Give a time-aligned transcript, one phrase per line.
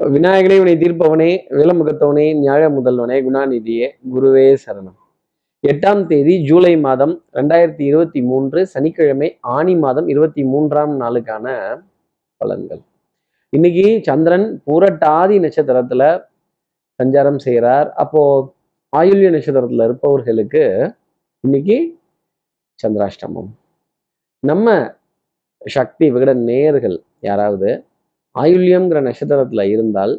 [0.00, 4.98] விநாயகனே உனை தீர்ப்பவனே விலமுகத்தவனே நியாய முதல்வனே குணாநிதியே குருவே சரணம்.
[5.68, 11.46] எட்டாம் தேதி ஜூலை மாதம் ரெண்டாயிரத்தி இருபத்தி மூன்று சனிக்கிழமை ஆணி மாதம் இருபத்தி மூன்றாம் நாளுக்கான
[12.44, 12.82] பலன்கள்.
[13.48, 16.24] இன்னைக்கு சந்திரன் பூரட்டாதி நட்சத்திரத்துல
[17.02, 18.54] சஞ்சாரம் செய்கிறார் அப்போ
[18.96, 20.94] ஆயுள்ய நட்சத்திரத்துல இருப்பவர்களுக்கு
[21.40, 21.98] இன்னைக்கு
[22.86, 23.50] சந்திராஷ்டமம்.
[24.40, 24.96] நம்ம
[25.66, 27.84] சக்தி விகட நேயர்கள் யாராவது
[28.34, 30.14] ஆயுள்யம்ங்கிற நட்சத்திரத்துல இருந்தால்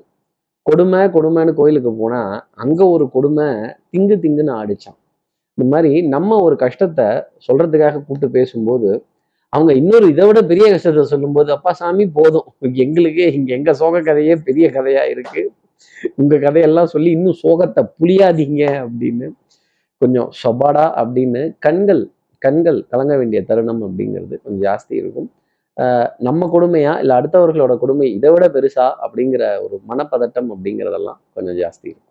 [0.65, 3.47] கொடுமை கொடுமைன்னு கோயிலுக்கு போனால் அங்க ஒரு கொடுமை
[3.91, 4.97] திங்கு திங்குன்னு ஆடிச்சான்.
[5.57, 7.07] இந்த மாதிரி நம்ம ஒரு கஷ்டத்தை
[7.47, 8.89] சொல்றதுக்காக கூப்பிட்டு பேசும்போது
[9.53, 12.47] அவங்க இன்னொரு இதை விட பெரிய கஷ்டத்தை சொல்லும்போது அப்பா சாமி போதும்.
[12.85, 15.41] எங்களுக்கு இங்கே எங்கள் சோக கதையே பெரிய கதையா இருக்கு.
[16.21, 19.27] உங்க கதையெல்லாம் சொல்லி இன்னும் சோகத்தை புளியாதீங்க அப்படின்னு
[20.01, 22.03] கொஞ்சம் சொபாடா அப்படின்னு கண்கள்
[22.41, 25.29] கண்கள் கலங்க வேண்டிய தருணம் அப்படிங்கிறது கொஞ்சம் ஜாஸ்தி இருக்கும்.
[26.27, 32.05] நம்ம கொடுமையா இல்லை அடுத்தவர்களோட கொடுமை இதை விட பெருசா அப்படிங்கிற ஒரு மனப்பதட்டம் அப்படிங்கிறதெல்லாம் கொஞ்சம் ஜாஸ்தி இருக்கும்.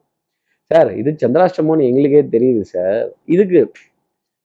[0.70, 3.60] சார் இது சந்திராஷ்டமம்னு எங்களுக்கே தெரியுது சார் இதுக்கு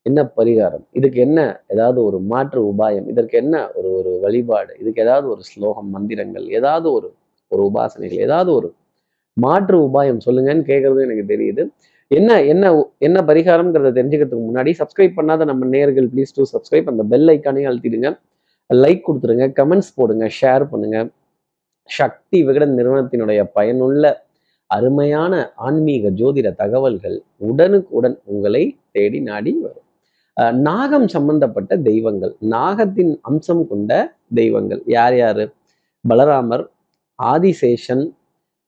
[0.06, 0.86] என்ன பரிகாரம்?
[1.00, 1.40] இதுக்கு என்ன
[1.74, 3.06] ஏதாவது ஒரு மாற்று உபாயம்?
[3.14, 4.72] இதற்கு என்ன ஒரு ஒரு வழிபாடு?
[4.82, 7.10] இதுக்கு ஏதாவது ஒரு ஸ்லோகம் மந்திரங்கள் ஏதாவது ஒரு
[7.52, 8.70] ஒரு உபாசனைகள் ஏதாவது ஒரு
[9.38, 11.64] மாற்று உபாயம் சொல்லுங்கன்னு கேட்கறது எனக்கு தெரியுது.
[12.12, 12.66] என்ன என்ன
[13.08, 18.10] என்ன பரிகாரம்ங்கிறத தெரிஞ்சுக்கிறதுக்கு முன்னாடி சப்ஸ்கிரைப் பண்ணாத நம்ம நேர்கள் ப்ளீஸ் டூ சப்ஸ்கிரைப் அந்த பெல் ஐக்கானே அழுத்திடுங்க.
[18.70, 20.98] லைக் கொடுத்துருங்க கமெண்ட்ஸ் போடுங்க ஷேர் பண்ணுங்க.
[21.90, 24.04] சக்தி விகடன் நிறுவனத்தினுடைய பயனுள்ள
[24.70, 25.34] அருமையான
[25.68, 27.18] ஆன்மீக ஜோதிட தகவல்கள்
[27.50, 28.64] உடனுக்குடன் உங்களை
[28.96, 29.88] தேடி நாடி வரும்.
[30.68, 33.92] நாகம் சம்பந்தப்பட்ட தெய்வங்கள் நாகத்தின் அம்சம் கொண்ட
[34.40, 35.44] தெய்வங்கள் யார் யார்?
[36.06, 36.64] பலராமர்
[37.20, 38.04] ஆதிசேஷன்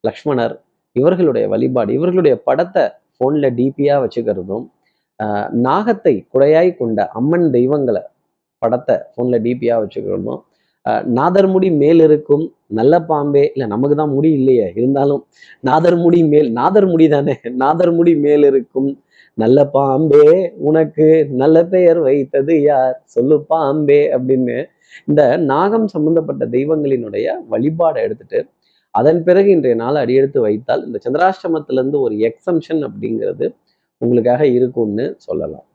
[0.04, 0.54] லக்ஷ்மணர்
[0.96, 2.84] இவர்களுடைய வழிபாடு இவர்களுடைய படத்தை
[3.16, 4.66] ஃபோனில் டிபியாக வச்சுக்கிறதும்
[5.66, 8.02] நாகத்தை குடையாய் கொண்ட அம்மன் தெய்வங்களை
[8.62, 10.36] படத்தை ஃபோனில் டிபியாக வச்சுக்கிறோமோ
[11.18, 12.44] நாதர்முடி மேல் இருக்கும்
[12.78, 13.42] நல்ல பாம்பே.
[13.54, 15.22] இல்லை நமக்கு தான் முடி இல்லையே இருந்தாலும்
[15.68, 18.90] நாதர்முடி மேல் நாதர்முடி தானே நாதர்முடி மேல் இருக்கும்
[19.38, 20.26] நல்ல பாம்பே.
[20.68, 21.06] உனக்கு
[21.42, 22.96] நல்ல பெயர் வைத்தது யார்?
[23.14, 24.56] சொல்லு பாம்பே அப்படின்னு
[25.10, 25.22] இந்த
[25.52, 28.40] நாகம் சம்பந்தப்பட்ட தெய்வங்களினுடைய வழிபாடை எடுத்துட்டு
[28.94, 33.46] அதன் பிறகு இன்றைய நாள் அடியெடுத்து வைத்தால் இந்த சந்திராஷ்டமத்திலேருந்து ஒரு எக்ஸம்ஷன் அப்படிங்கிறது
[34.02, 35.66] உங்களுக்காக இருக்கும்னு சொல்லலாம்.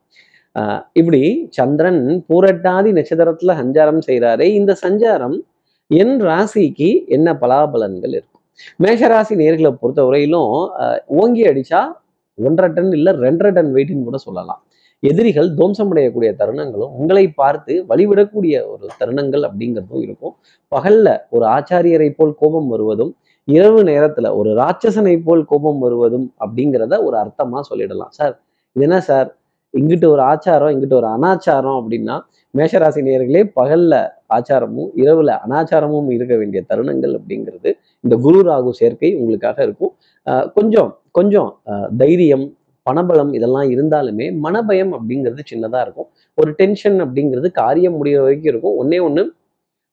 [1.00, 1.22] இப்படி
[1.58, 5.38] சந்திரன் பூரட்டாதி நட்சத்திரத்துல சஞ்சாரம் செய்கிறாரே இந்த சஞ்சாரம்
[5.92, 8.44] என் ராசிக்கு என்ன பலாபலன்கள் இருக்கும்?
[8.84, 10.54] மேஷராசி நேர்களை பொறுத்த வரையிலும்
[10.84, 11.82] ஆஹ் ஓங்கி அடிச்சா
[12.38, 14.62] ஒன்றரை டன் இல்லை ரெண்டரை டன் வெயிட்னு கூட சொல்லலாம்.
[15.04, 20.36] எதிரிகள் துவம்சமடையக்கூடிய தருணங்களும் உங்களை பார்த்து வழிவிடக்கூடிய ஒரு தருணங்கள் அப்படிங்கிறதும் இருக்கும்.
[20.72, 23.12] பகல்ல ஒரு ஆச்சாரியரை போல் கோபம் வருவதும்
[23.48, 28.14] இரவு நேரத்துல ஒரு ராட்சசனை போல் கோபம் வருவதும் அப்படிங்கிறத ஒரு அர்த்தமா சொல்லிடலாம்.
[28.20, 28.36] சார்
[28.76, 29.30] இது என்ன சார்?
[29.74, 32.16] இங்கிட்டு ஒரு ஆச்சாரம் இங்கிட்டு ஒரு அனாச்சாரம் அப்படின்னா
[32.54, 33.94] மேஷராசி நேர்களே பகல்ல
[34.38, 37.70] ஆச்சாரமும் இரவுல அனாச்சாரமும் இருக்க வேண்டிய தருணங்கள் அப்படிங்கிறது
[38.04, 39.94] இந்த குரு ராகு சேர்க்கை உங்களுக்காக இருக்கும்.
[40.58, 41.50] கொஞ்சம் கொஞ்சம்
[42.02, 42.46] தைரியம்
[42.86, 46.10] பணபலம் இதெல்லாம் இருந்தாலுமே மனபயம் அப்படிங்கிறது சின்னதா இருக்கும்.
[46.38, 48.76] ஒரு டென்ஷன் அப்படிங்கிறது காரியம் முடிகிற வரைக்கும் இருக்கும்.
[48.82, 49.24] ஒன்னே ஒன்று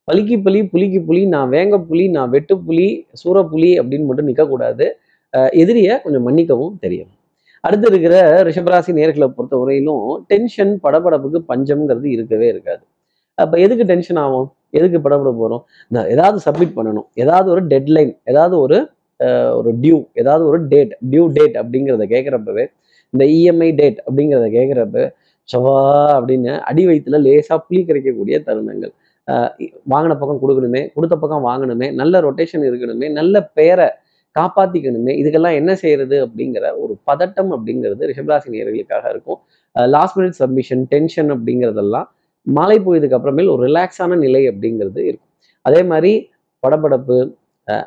[0.08, 2.88] பலிக்கு பலி புலிக்கு புலி நான் வேங்க புலி நான் வெட்டு புலி
[3.22, 4.86] சூரப்புலி அப்படின்னு மட்டும் நிற்கக்கூடாது
[5.62, 7.10] எதிரியை கொஞ்சம் மன்னிக்கவும் தெரியும்.
[7.66, 8.14] அடுத்து இருக்கிற
[8.48, 12.82] ரிஷபராசி நேர்களை பொறுத்த வரையிலும் டென்ஷன் படபடப்புக்கு பஞ்சம்ங்கிறது இருக்கவே இருக்காது.
[13.44, 14.48] அப்போ எதுக்கு டென்ஷன் ஆகும்?
[14.78, 17.08] எதுக்கு படப்பட போகிறோம் இந்த ஏதாவது சப்மிட் பண்ணணும்.
[17.22, 18.78] ஏதாவது ஒரு டெட்லைன் ஏதாவது ஒரு
[19.58, 22.64] ஒரு டியூ ஏதாவது ஒரு டேட் டியூ டேட் அப்படிங்கிறத கேட்குறப்பவே
[23.14, 25.06] இந்த இஎம்ஐ டேட் அப்படிங்கிறத கேட்குறப்ப
[25.48, 25.78] சவா
[26.16, 28.92] அப்படின்னு அடி வயிற்றுல லேசாக புளி கிடைக்கக்கூடிய தருணங்கள்.
[29.92, 33.88] வாங்கின பக்கம் கொடுக்கணுமே கொடுத்த பக்கம் வாங்கணுமே நல்ல ரொட்டேஷன் இருக்கணுமே நல்ல பெயரை
[34.38, 39.40] காப்பாத்திக்கணுமே இதுக்கெல்லாம் என்ன செய்யறது அப்படிங்கிற ஒரு பதட்டம் அப்படிங்கிறது ரிஷபராசி நேர்களுக்காக இருக்கும்
[39.76, 42.08] லாஸ்ட் மினிட் சப்மிஷன் டென்ஷன் அப்படிங்கிறதெல்லாம்
[42.46, 45.30] மாலை பொழுதுக்கு அப்புறமேல் ஒரு ரிலாக்ஸான நிலை அப்படிங்கிறது இருக்கும்.
[45.64, 46.12] அதே மாதிரி
[46.62, 47.18] படபடப்பு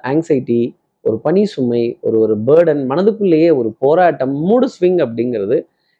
[0.09, 0.61] ஆங்ஸைட்டி
[1.05, 5.57] ஒரு பனி சுமை ஒரு ஒரு பேர்டன் மனதுக்குள்ளேயே ஒரு போராட்டம் மூடு ஸ்விங் அப்படிங்கிறது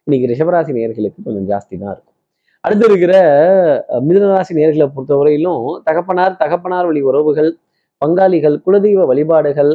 [0.07, 2.15] இன்னைக்கு ரிஷபராசி நேயர்களுக்கு கொஞ்சம் ஜாஸ்தி தான் இருக்கும்.
[2.63, 3.13] அடுத்து இருக்கிற
[4.07, 7.51] மிதுனராசி நேர்களை பொறுத்தவரையிலும் தகப்பனார் தகப்பனார் வழி உறவுகள்
[8.01, 9.71] பங்காளிகள் குலதெய்வ வழிபாடுகள்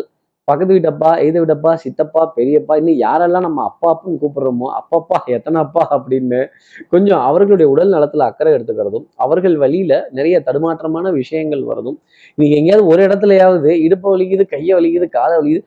[0.49, 5.83] பக்கத்து வீட்டப்பா எய்த வீட்டப்பா சித்தப்பா பெரியப்பா இன்னும் யாரெல்லாம் நம்ம அப்பா அப்புன்னு கூப்பிடுறோமோ அப்பப்பா எத்தனை அப்பா
[5.91, 6.41] அப்படின்னு
[6.89, 11.99] கொஞ்சம் அவர்களுடைய உடல் நலத்துல அக்கறை எடுத்துக்கிறதும் அவர்கள் வழியில நிறைய தடுமாற்றமான விஷயங்கள் வரதும்
[12.39, 15.65] இன்னைக்கு எங்கேயாவது ஒரு இடத்துலயாவது இடுப்பு வலிக்குது கையை வலிக்குது காதை வலிக்குது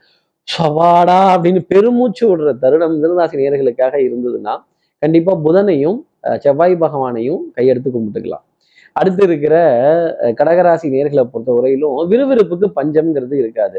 [0.47, 4.55] சவாடா அப்படின்னு பெருமூச்சு விடுற தருணம் மிதனராசி நேர்களுக்காக இருந்ததுன்னா
[5.01, 5.99] கண்டிப்பா புதனையும்
[6.37, 8.45] செவ்வாய் பகவானையும் கையெடுத்து கும்பிட்டுக்கலாம்.
[8.99, 9.55] அடுத்து இருக்கிற
[10.39, 13.77] கடகராசி நேர்களை பொறுத்த வரையிலும் விறுவிறுப்புக்கு பஞ்சம்ங்கிறது இருக்காது.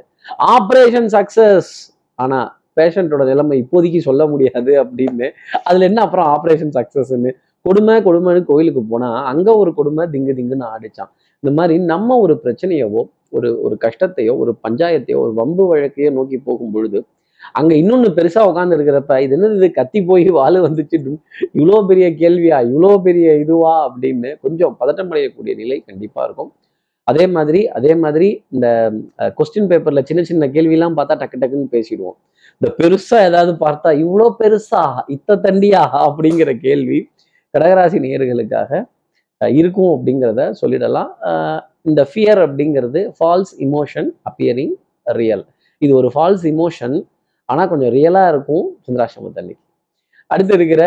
[0.55, 1.71] ஆப்ரேஷன் சக்சஸ்
[2.19, 2.41] ஆனா
[2.79, 5.29] பேஷண்டோட நிலைமை இப்போதைக்கு சொல்ல முடியாது அப்படின்னு.
[5.69, 7.33] அதுல என்ன அப்புறம் ஆப்ரேஷன் சக்சஸ்ன்னு
[7.65, 11.11] கொடுமை கொடுமைன்னு கோயிலுக்கு போனா அங்க ஒரு கொடுமை திங்கு திங்குன்னு ஆடிச்சான்.
[11.43, 13.03] இந்த மாதிரி நம்ம ஒரு பிரச்சனையவோ
[13.37, 16.99] ஒரு ஒரு கஷ்டத்தையோ ஒரு பஞ்சாயத்தையோ ஒரு வம்பு வழக்கையோ நோக்கி போகும் பொழுது
[17.59, 20.97] அங்க இன்னொன்னு பெருசா உட்கார்ந்து இருக்கிறப்ப இது என்னது இது கத்தி போய் வாழு வந்துச்சு
[21.59, 26.51] இவ்வளோ பெரிய கேள்வியா இவ்வளோ பெரிய இதுவா அப்படின்னு கொஞ்சம் பதட்டம் அடையக்கூடிய நிலை கண்டிப்பா இருக்கும்.
[27.11, 28.67] அதே மாதிரி அதே மாதிரி இந்த
[29.39, 32.17] கொஸ்டின் பேப்பர்ல சின்ன சின்ன கேள்வியெல்லாம் பார்த்தா டக்கு டக்குன்னு பேசிடுவோம்.
[32.61, 34.83] இந்த பெருசா ஏதாவது பார்த்தா இவ்வளோ பெருசா
[35.15, 36.99] இத்த தண்டியா அப்படிங்கிற கேள்வி
[37.55, 38.83] கடகராசி நேர்களுக்காக
[39.61, 41.11] இருக்கும் அப்படிங்கிறத சொல்லிடலாம்.
[41.89, 44.75] இந்த ஃபியர் அப்படிங்கிறது ஃபால்ஸ் இமோஷன் அப்பியரிங்
[45.07, 45.45] ரியல்
[45.83, 46.97] இது ஒரு ஃபால்ஸ் இமோஷன்
[47.50, 49.62] ஆனா கொஞ்சம் ரியலா இருக்கும் சந்திராசிரம அன்னைக்கு
[50.31, 50.82] அடுத்து இருக்கிற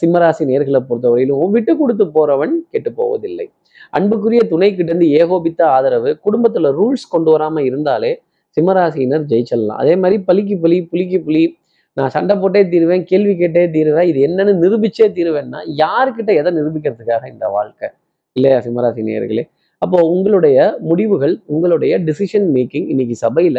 [0.00, 3.46] சிம்மராசி நேர்களை பொறுத்தவரையிலும் விட்டு கொடுத்து போறவன் கெட்டு போவதில்லை.
[3.96, 8.12] அன்புக்குரிய துணை கிட்ட இருந்து ஏகோபித்த ஆதரவு குடும்பத்துல ரூல்ஸ் கொண்டு வராம இருந்தாலே
[8.56, 9.80] சிம்மராசியினர் ஜெயிச்சிடலாம்.
[9.82, 11.42] அதே மாதிரி பலிக்கு பலி புலிக்கு புலி
[11.96, 17.46] நான் சண்டை போட்டே தீருவேன் கேள்வி கேட்டே தீருவேன் இது என்னன்னு நிரூபிச்சே தீருவேன்னா யாருக்கிட்ட எதை நிரூபிக்கிறதுக்காக இந்த
[17.56, 17.88] வாழ்க்கை?
[18.36, 19.44] இல்லையா சிம்மராசி நேர்களே
[19.82, 20.58] அப்போ உங்களுடைய
[20.90, 23.58] முடிவுகள் உங்களுடைய டிசிஷன் மேக்கிங் இன்னைக்கு சபையில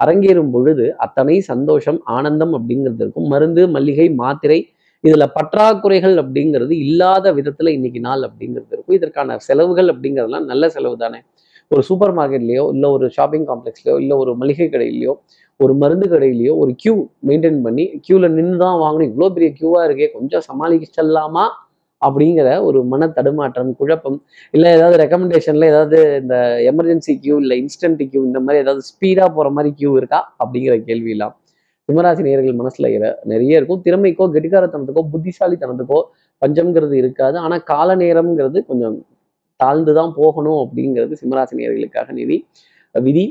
[0.00, 3.28] அரங்கேறும் பொழுது அத்தனை சந்தோஷம் ஆனந்தம் அப்படிங்கிறது இருக்கும்.
[3.34, 4.60] மருந்து மல்லிகை மாத்திரை
[5.04, 8.96] இதுல பற்றாக்குறைகள் அப்படிங்கிறது இல்லாத விதத்துல இன்னைக்கு நாள் அப்படிங்கிறது இருக்கும்.
[8.98, 11.20] இதற்கான செலவுகள் அப்படிங்கிறதுலாம் நல்ல செலவு தானே.
[11.70, 15.12] ஒரு சூப்பர் மார்க்கெட்லேயோ இல்லை ஒரு ஷாப்பிங் காம்ப்ளெக்ஸ்லையோ இல்லை ஒரு மளிகை கடையிலையோ
[15.60, 16.94] ஒரு மருந்து கடையிலையோ ஒரு கியூ
[17.28, 19.08] மெயின்டைன் பண்ணி க்யூவில் நின்று தான் வாங்கணும்.
[19.10, 21.44] இவ்வளோ பெரிய க்யூவாக இருக்கே கொஞ்சம் சமாளிச்சலாமா
[22.06, 24.18] அப்படிங்கிற ஒரு மன தடுமாற்றம் குழப்பம்
[24.54, 26.36] இல்லை ஏதாவது ரெக்கமெண்டேஷன்ல ஏதாவது இந்த
[26.70, 30.20] எமர்ஜென்சி கியூ இல்லை இன்ஸ்டன்ட் கியூ இந்த மாதிரி ஏதாவது ஸ்பீடாக போகிற மாதிரி கியூ இருக்கா?
[30.42, 31.34] அப்படிங்கிற கேள்வியெல்லாம்
[31.88, 32.88] சிம்மராசி நேர்கள் மனசில்
[33.32, 33.80] நிறைய இருக்கும்.
[33.86, 36.00] திறமைக்கோ கெட்டிக்காரத்தனத்துக்கோ புத்திசாலித்தனத்துக்கோ
[36.42, 37.36] பஞ்சம்ங்கிறது இருக்காது.
[37.44, 38.96] ஆனால் கால நேரம்ங்கிறது கொஞ்சம்
[39.60, 42.36] தாழ்ந்து தான் போகணும் அப்படிங்கிறது சிம்மராசி நேர்களுக்காக நிதி
[42.94, 43.24] விதி.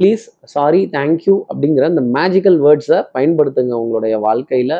[0.00, 0.24] ப்ளீஸ்
[0.54, 4.76] சாரி தேங்க்யூ அப்படிங்கிற அந்த மேஜிக்கல் வேர்ட்ஸை பயன்படுத்துங்க உங்களுடைய வாழ்க்கையில்.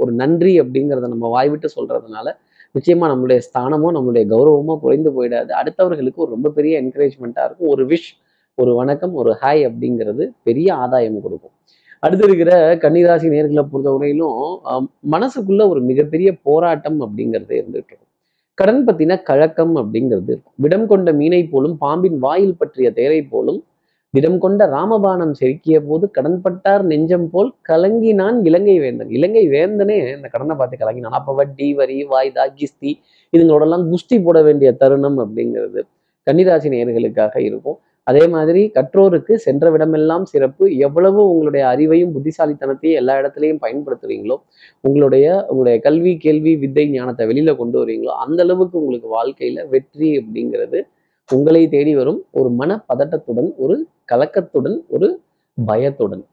[0.00, 2.26] ஒரு நன்றி அப்படிங்கிறத நம்ம வாய்விட்டு சொல்கிறதுனால
[2.76, 5.50] நிச்சயமா நம்மளுடைய ஸ்தானமோ நம்மளுடைய கௌரவமோ குறைந்து போயிடாது.
[5.60, 7.68] அடுத்தவர்களுக்கு ஒரு ரொம்ப பெரிய என்கரேஜ்மெண்ட்டாக இருக்கும்.
[7.68, 8.10] ஒரு விஷ்
[8.58, 11.54] ஒரு வணக்கம் ஒரு ஹாய் அப்படிங்கிறது பெரிய ஆதாயம் கொடுக்கும்.
[12.02, 14.34] அடுத்து இருக்கிற கன்னிராசி நேர்களை பொறுத்தவரையிலும்
[14.64, 18.02] அஹ், மனசுக்குள்ள ஒரு மிகப்பெரிய போராட்டம் அப்படிங்கிறது இருந்துட்டு இருக்கும்.
[18.58, 20.54] கடன் பத்தின கழக்கம் அப்படிங்கிறது இருக்கும்.
[20.56, 23.60] விடம் கொண்ட மீனை போலும் பாம்பின் வாயில் பற்றிய தேரை போலும்
[24.14, 29.10] திடம் கொண்ட ராமபாணம் செருக்கிய போது கடன்பட்டார் நெஞ்சம் போல் கலங்கினான் இலங்கை வேந்தன்.
[29.16, 31.16] இலங்கை வேந்தனே இந்த கடனை பார்த்து கலங்கினான்.
[31.18, 32.92] அப்போ வட்டி வரி வாய்தா கிஸ்தி
[33.32, 35.82] இதுங்களோடலாம் குஸ்தி போட வேண்டிய தருணம் அப்படிங்கிறது
[36.26, 37.78] கன்னிராசி நேயர்களுக்காக இருக்கும்.
[38.06, 40.64] அதே மாதிரி கற்றோருக்கு சென்ற விடமெல்லாம் சிறப்பு.
[40.86, 44.36] எவ்வளவு உங்களுடைய அறிவையும் புத்திசாலித்தனத்தையும் எல்லா இடத்துலையும் பயன்படுத்துறீங்களோ
[44.84, 50.80] உங்களுடைய உங்களுடைய கல்வி கேள்வி வித்தை ஞானத்தை வெளியில கொண்டு வரீங்களோ அந்த அளவுக்கு உங்களுக்கு வாழ்க்கையில வெற்றி அப்படிங்கிறது
[51.34, 53.76] உங்களை தேடி வரும் ஒரு மன பதட்டத்துடன் ஒரு
[54.12, 55.20] கலக்கத்துடன் ஒரு
[55.64, 56.24] பயத்துடன்.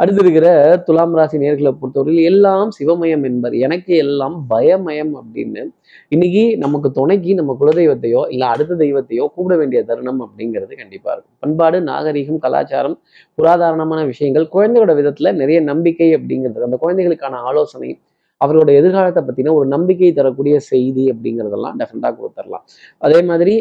[0.00, 0.46] அடுத்து இருக்கிற
[0.84, 3.54] துலாம் ராசி நேர்களை பொறுத்தவரையில் எல்லாம் சிவமயம் என்பர்.
[3.56, 5.62] எனக்கு எல்லாம் பயமயம் அப்படின்னு
[6.08, 11.36] இன்னைக்கு நமக்கு துணைக்கு நம்ம குலதெய்வத்தையோ இல்லை அடுத்த தெய்வத்தையோ கூப்பிட வேண்டிய தருணம் அப்படிங்கிறது கண்டிப்பாக இருக்கும்.
[11.38, 12.98] பண்பாடு நாகரிகம் கலாச்சாரம்
[13.34, 17.98] புராதாரணமான விஷயங்கள் குழந்தையோட விதத்துல நிறைய நம்பிக்கை அப்படிங்கிறது அந்த குழந்தைகளுக்கான ஆலோசனை
[18.42, 22.64] அவர்களோட எதிர்காலத்தை பற்றின ஒரு நம்பிக்கை தரக்கூடிய செய்தி அப்படிங்கிறதெல்லாம் டெஃபினட்டாக கொடுத்துடலாம்.
[23.06, 23.54] அதே மாதிரி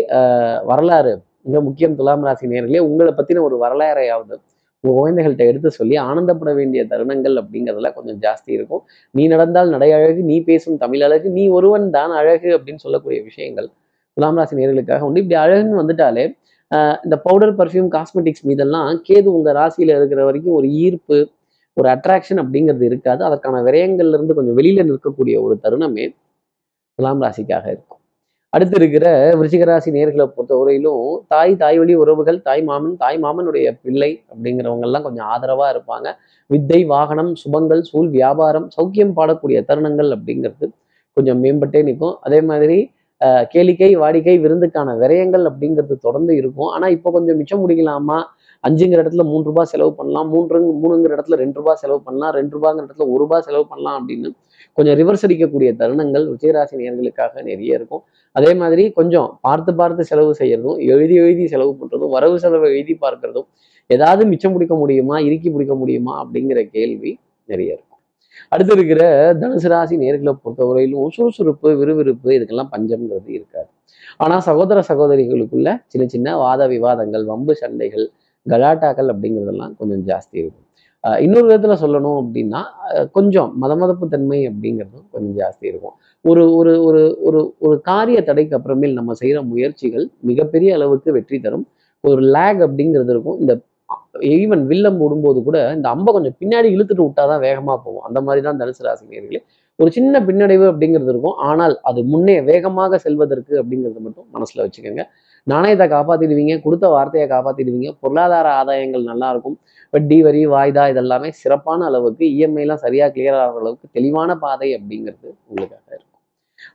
[0.72, 1.13] வரலாறு
[1.50, 4.36] மிக முக்கியம் துலாம் ராசி நேர்களே உங்களை பற்றின ஒரு வரலாறையாவது
[4.83, 8.81] உங்கள் குழந்தைகள்கிட்ட எடுத்து சொல்லி ஆனந்தப்பட வேண்டிய தருணங்கள் அப்படிங்கிறதுல கொஞ்சம் ஜாஸ்தி இருக்கும்.
[9.16, 13.68] நீ நடந்தால் நடை அழகு நீ பேசும் தமிழ் அழகு நீ ஒருவன் தான் அழகு அப்படின்னு சொல்லக்கூடிய விஷயங்கள்
[14.18, 15.22] துலாம் ராசி நேர்களுக்காக உண்டு.
[15.24, 16.24] இப்படி அழகுன்னு வந்துட்டாலே
[17.06, 21.18] இந்த பவுடர் பர்ஃப்யூம் காஸ்மெட்டிக்ஸ் மீதெல்லாம் கேது உங்கள் ராசியில் இருக்கிற வரைக்கும் ஒரு ஈர்ப்பு
[21.77, 23.21] ஒரு அட்ராக்ஷன் அப்படிங்கிறது இருக்காது.
[23.28, 26.06] அதற்கான விரயங்கள்ல இருந்து கொஞ்சம் வெளியில நிற்கக்கூடிய ஒரு தருணமே
[26.99, 27.99] துலாம் ராசிக்காக இருக்கும்.
[28.54, 29.06] அடுத்து இருக்கிற
[29.40, 35.28] விருச்சிகராசி நேர்களை பொறுத்தவரையிலும் தாய் தாய் வழி உறவுகள் தாய் மாமன் தாய் மாமனுடைய பிள்ளை அப்படிங்கிறவங்க எல்லாம் கொஞ்சம்
[35.33, 36.07] ஆதரவா இருப்பாங்க.
[36.54, 40.68] வித்தை வாகனம் சுபங்கள் சூழ் வியாபாரம் சௌக்கியம் பாடக்கூடிய தருணங்கள் அப்படிங்கிறது
[41.18, 42.18] கொஞ்சம் மேம்பட்டே நிற்கும்.
[42.28, 42.78] அதே மாதிரி
[43.54, 46.69] கேளிக்கை வாடிக்கை விருந்துக்கான விரயங்கள் அப்படிங்கிறது தொடர்ந்து இருக்கும்.
[46.75, 48.19] ஆனா இப்போ கொஞ்சம் மிச்சம் முடிக்கலாமா?
[48.68, 50.27] அஞ்சுங்கிற இடத்துல மூணு ரூபாய் செலவு பண்ணலாம்.
[50.33, 52.33] மூன்று மூணுங்கிற இடத்துல ரெண்டு ரூபாய் செலவு பண்ணலாம்.
[52.39, 54.30] ரெண்டு ரூபாங்கிற இடத்துல ஒரு ரூபாய் செலவு பண்ணலாம் அப்படின்னு
[54.77, 58.03] கொஞ்சம் ரிவர்ஸ் அடிக்கக்கூடிய தருணங்கள் விஜயராசி நேர்களுக்காக நிறைய இருக்கும்.
[58.35, 63.47] அதே மாதிரி கொஞ்சம் பார்த்து பார்த்து செலவு செய்யறதும் எழுதி எழுதி செலவு பண்றதும் வரவு செலவை எழுதி பார்க்கறதும்
[63.87, 67.11] ஏதாவது மிச்சம் பிடிக்க முடியுமா இறுக்கி பிடிக்க முடியுமா அப்படிங்கிற கேள்வி
[67.45, 67.99] நிறைய இருக்கும்.
[68.49, 69.03] அடுத்து இருக்கிற
[69.41, 73.69] தனுசு ராசி நேர்களை பொறுத்தவரையிலும் சுறுசுறுப்பு விறுவிறுப்பு இதுக்கெல்லாம் பஞ்சம்ங்கிறது இருக்காது.
[74.18, 78.06] ஆனா சகோதர சகோதரிகளுக்குள்ள சின்ன சின்ன வாத விவாதங்கள் வம்பு சண்டைகள்
[78.45, 80.68] கலாட்டாக்கள் அப்படிங்கிறதெல்லாம் கொஞ்சம் ஜாஸ்தி இருக்கும்.
[81.26, 82.60] இன்னொரு விதத்தில் சொல்லணும் அப்படின்னா
[83.18, 85.95] கொஞ்சம் மதமதப்பு தன்மை அப்படிங்கிறதும் கொஞ்சம் ஜாஸ்தி இருக்கும்.
[86.26, 91.66] ஒரு ஒரு ஒரு ஒரு ஒரு காரிய தடைக்கு அப்புறமேல் நம்ம செய்கிற முயற்சிகள் மிகப்பெரிய அளவுக்கு வெற்றி தரும்.
[92.04, 93.40] ஒரு லேக் அப்படிங்கிறது இருக்கும்.
[93.44, 93.54] இந்த
[94.36, 98.06] ஈவன் வில்லம் விடும்போது கூட இந்த அம்பை கொஞ்சம் பின்னாடி இழுத்துட்டு விட்டாதான் வேகமாக போகும்.
[98.07, 99.42] அந்த மாதிரி தான் தனுசு ராசினியர்களே.
[99.80, 101.38] ஒரு சின்ன பின்னடைவு அப்படிங்கிறது இருக்கும்.
[101.50, 105.04] ஆனால் அது முன்னே வேகமாக செல்வதற்கு அப்படிங்கிறது மட்டும் மனசில் வச்சுக்கோங்க.
[105.48, 109.57] நாணயத்தை காப்பாத்திடுவீங்க கொடுத்த வார்த்தையை காப்பாத்திடுவீங்க பொருளாதார ஆதாயங்கள் நல்லா இருக்கும்
[109.94, 115.88] வட்டி வரி வாய்தா இதெல்லாமே சிறப்பான அளவுக்கு இஎம்ஐலாம் சரியா கிளியர் ஆகிற அளவுக்கு தெளிவான பாதை அப்படிங்கிறது உங்களுக்காக
[115.95, 116.19] இருக்கும்.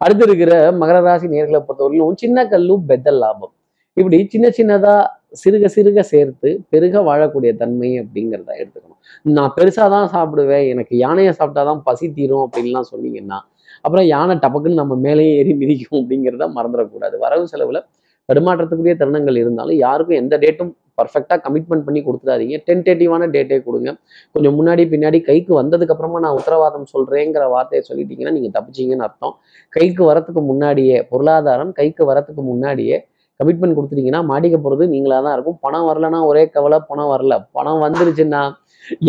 [0.04, 3.52] அடுத்து இருக்கிற மகர ராசி நேர்களை பொறுத்தவரையிலும் சின்ன கல்லு பெத்தல் லாபம்.
[3.96, 4.94] இப்படி சின்ன சின்னதா
[5.42, 9.00] சிறுக சிறுக சேர்த்து பெருக வாழக்கூடிய தன்மை அப்படிங்கிறத எடுத்துக்கணும்.
[9.36, 13.38] நான் பெருசாக தான் சாப்பிடுவேன் எனக்கு யானையை சாப்பிட்டாதான் பசி தீரும் அப்படின்லாம் சொன்னீங்கன்னா
[13.84, 17.16] அப்புறம் யானை டபக்குன்னு நம்ம மேலேயே ஏறி மிதிக்கும் அப்படிங்கிறத மறந்துடக்கூடாது.
[17.24, 17.80] வரவு செலவில்
[18.28, 22.56] தடுமாற்றத்துக்குரிய தருணங்கள் இருந்தாலும் யாருக்கும் எந்த டேட்டும் பர்ஃபெக்டாக கமிட்மெண்ட் பண்ணி கொடுத்துடாதீங்க.
[22.68, 23.90] டென்டேட்டிவான டேட்டே கொடுங்க.
[24.34, 29.34] கொஞ்சம் முன்னாடி பின்னாடி கைக்கு வந்ததுக்கு அப்புறமா நான் உத்தரவாதம் சொல்கிறேங்கிற வார்த்தையை சொல்லிட்டீங்கன்னா நீங்கள் தப்பிச்சீங்கன்னு அர்த்தம்.
[29.76, 32.98] கைக்கு வரத்துக்கு முன்னாடியே பொருளாதாரம் கைக்கு வரத்துக்கு முன்னாடியே
[33.40, 35.58] கமிட்மெண்ட் கொடுத்துட்டீங்கன்னா மாட்டிக்க போகிறது நீங்களாக தான் இருக்கும்.
[35.64, 37.34] பணம் வரலன்னா ஒரே கவலை பணம் வரல.
[37.56, 38.42] பணம் வந்துருச்சுன்னா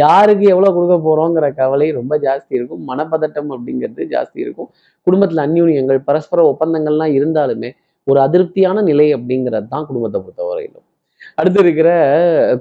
[0.04, 2.82] யாருக்கு எவ்வளோ கொடுக்க போகிறோங்கிற கவலை ரொம்ப ஜாஸ்தி இருக்கும்.
[2.90, 4.70] மனப்பதட்டம் அப்படிங்கிறது ஜாஸ்தி இருக்கும்.
[5.08, 7.70] குடும்பத்தில் அந்யூன்யங்கள் பரஸ்பர ஒப்பந்தங்கள்லாம் இருந்தாலுமே
[8.08, 10.86] ஒரு அதிருப்தியான நிலை அப்படிங்கிறது தான் குடும்பத்தை பொறுத்தவரையிலும்.
[11.40, 11.90] அடுத்து இருக்கிற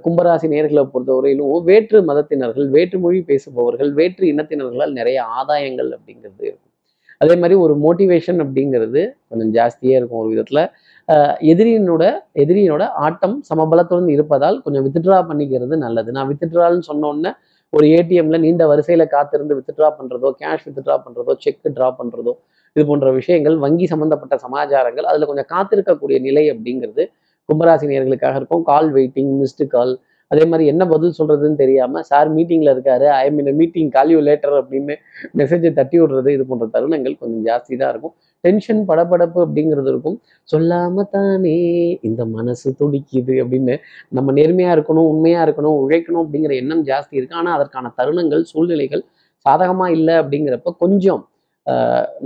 [0.05, 6.73] கும்பராசி நேர்களை பொறுத்தவரையிலும் வேற்று மதத்தினர்கள் வேற்று மொழி பேசுபவர்கள் வேற்று இனத்தினர்களால் நிறைய ஆதாயங்கள் அப்படிங்கிறது இருக்கும்.
[7.21, 10.61] அதே மாதிரி ஒரு மோட்டிவேஷன் அப்படிங்கிறது கொஞ்சம் ஜாஸ்தியே இருக்கும் ஒரு விதத்துல.
[11.53, 12.05] எதிரியினோட
[12.43, 16.11] எதிரியினோட ஆட்டம் சமபலத்துடன் இருப்பதால் கொஞ்சம் வித்ட்ரா பண்ணிக்கிறது நல்லது.
[16.17, 17.33] நான் வித்ட்ரால்னு சொன்னோன்னே
[17.73, 22.35] ஒரு ஏடிஎம்ல நீண்ட வரிசையில காத்திருந்து வித்ட்ரா பண்றதோ கேஷ் வித்ட்ரா பண்றதோ செக் ட்ரா பண்றதோ
[22.77, 27.05] இது போன்ற விஷயங்கள் வங்கி சம்பந்தப்பட்ட சமாச்சாரங்கள் அதில் கொஞ்சம் காத்திருக்கக்கூடிய நிலை அப்படிங்கிறது
[27.49, 28.65] கும்பராசி நேர்களுக்காக இருக்கும்.
[28.71, 29.95] கால் வெயிட்டிங் மிஸ்டு கால்
[30.31, 33.07] அதே மாதிரி என்ன பதில் சொல்றதுன்னு தெரியாமல் சார் மீட்டிங்கில் இருக்காரு.
[33.25, 34.95] I mean meeting call you later அப்படின்னு
[35.41, 38.15] மெசேஜை தட்டி விடுறது இது போன்ற தருணங்கள் கொஞ்சம் ஜாஸ்தி தான் இருக்கும்.
[38.45, 40.17] டென்ஷன் படபடப்பு அப்படிங்கிறது இருக்கும்.
[40.49, 41.55] சொல்லாம தானே
[42.09, 43.77] இந்த மனசு துடிக்குது அப்படின்னு
[44.19, 47.39] நம்ம நேர்மையாக இருக்கணும் உண்மையாக இருக்கணும் உழைக்கணும் அப்படிங்கிற எண்ணம் ஜாஸ்தி இருக்கு.
[47.43, 49.05] ஆனால் அதற்கான தருணங்கள் சூழ்நிலைகள்
[49.47, 51.23] சாதகமாக இல்லை அப்படிங்கிறப்ப கொஞ்சம்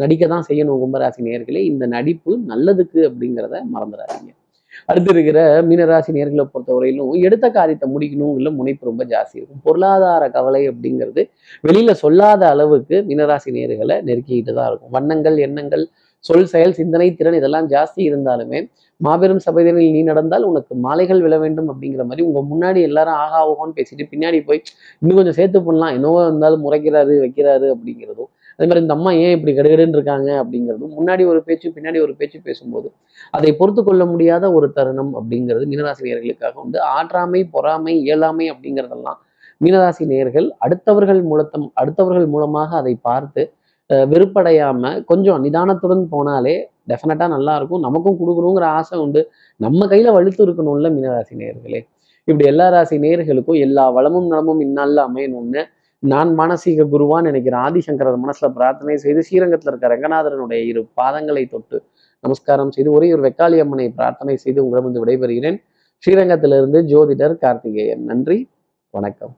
[0.03, 4.31] நடிக்க தான் செய்யணும் கும்பராசி நேர்களே இந்த நடிப்பு நல்லதுக்கு அப்படிங்கிறத மறந்துடாதீங்க.
[4.91, 9.63] அடுத்து இருக்கிற மீனராசி நேர்களை பொறுத்தவரையிலும் எடுத்த காரியத்தை முடிக்கணும் இல்லை முனைப்பு ரொம்ப ஜாஸ்தி இருக்கும்.
[9.67, 11.23] பொருளாதார கவலை அப்படிங்கிறது
[11.69, 14.93] வெளியில சொல்லாத அளவுக்கு மீனராசி நேர்களை நெருக்கிக்கிட்டு தான் இருக்கும்.
[14.99, 15.85] வண்ணங்கள் எண்ணங்கள்
[16.25, 18.59] சொல் செயல் சிந்தனை திறன் இதெல்லாம் ஜாஸ்தி இருந்தாலுமே
[19.01, 23.77] மாபெரும் சபைதனில் நீ நடந்தால் உனக்கு மாலைகள் விழ வேண்டும் அப்படிங்கிற மாதிரி உங்க முன்னாடி எல்லாரும் ஆகா ஆகோன்னு
[23.79, 24.61] பேசிட்டு பின்னாடி போய்
[25.03, 25.95] இன்னும் கொஞ்சம் சேர்த்து பண்ணலாம்.
[25.99, 28.31] என்னவோ இருந்தாலும் முறைக்கிறாரு வைக்கிறாரு அப்படிங்கிறதும்
[28.61, 32.39] அதே மாதிரி இந்த அம்மா ஏன் இப்படி கடுகடுன்னு இருக்காங்க அப்படிங்கிறதும் முன்னாடி ஒரு பேச்சு பின்னாடி ஒரு பேச்சு
[32.49, 32.89] பேசும்போது
[33.37, 36.79] அதை பொறுத்து கொள்ள முடியாத ஒரு தருணம் அப்படிங்கிறது மீனராசி நேர்களுக்காக உண்டு.
[36.97, 39.19] ஆற்றாமை பொறாமை இயலாமை அப்படிங்கிறதெல்லாம்
[39.61, 43.43] மீனராசி நேர்கள் அடுத்தவர்கள் மூலத்தம் அடுத்தவர்கள் மூலமாக அதை பார்த்து
[44.13, 46.55] வெறுப்படையாம கொஞ்சம் நிதானத்துடன் போனாலே
[46.91, 47.83] டெஃபினட்டா நல்லா இருக்கும்.
[47.87, 49.23] நமக்கும் கொடுக்கணுங்கிற ஆசை உண்டு.
[49.61, 51.83] நம்ம கையில வலுத்து இருக்கணும்ல மீனராசி நேர்களே
[52.29, 55.63] இப்படி எல்லா ராசி நேர்களுக்கும் எல்லா வளமும் நலமும் இந்நாளில் அமையணும்னு
[56.03, 61.83] நான் மானசீக குருவான் நினைக்கிறேன் ஆதிசங்கரர் மனசுல பிரார்த்தனை செய்து ஸ்ரீரங்கத்தில் இருக்க ரங்கநாதரனுடைய இரு பாதங்களை தொட்டு
[62.21, 65.63] நமஸ்காரம் செய்து ஒரே ஒரு வெக்காளி அம்மனை பிரார்த்தனை செய்து உங்களிடம் விடைபெறுகிறேன்.
[66.03, 68.05] ஸ்ரீரங்கத்திலிருந்து ஜோதிடர் கார்த்திகேயன்.
[68.05, 68.49] நன்றி.
[68.91, 69.37] வணக்கம்.